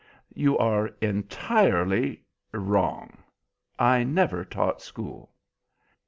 [0.33, 3.19] "You are entirely wrong.
[3.77, 5.31] I never taught school."